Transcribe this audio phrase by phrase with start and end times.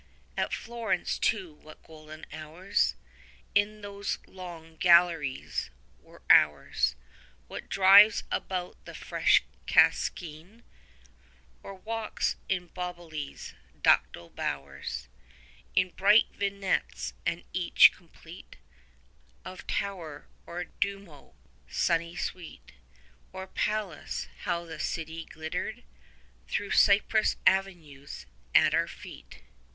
[0.35, 2.95] 40 At Florence too what golden hours,
[3.53, 6.95] In those long galleries, were ours;
[7.47, 10.63] What drives about the fresh Cascinè,
[11.61, 15.07] Or walks in Boboli's ducal bowers.
[15.75, 18.55] In bright vignettes, and each complete,
[19.43, 21.35] 45 Of tower or duomo,
[21.69, 22.71] sunny sweet,
[23.31, 25.83] Or palace, how the city glittered,
[26.47, 28.25] Thro' cypress avenues,
[28.55, 29.43] at our feet.